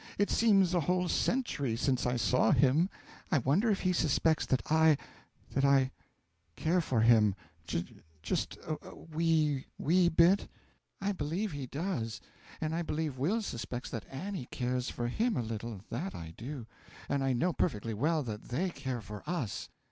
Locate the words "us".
19.29-19.69